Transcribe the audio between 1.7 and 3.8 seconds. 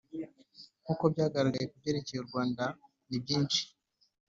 ku byerekeye u rwanda nibyinshi